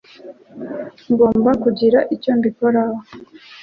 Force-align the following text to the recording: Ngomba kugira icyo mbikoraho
Ngomba 1.11 1.51
kugira 1.63 1.99
icyo 2.15 2.31
mbikoraho 2.37 2.97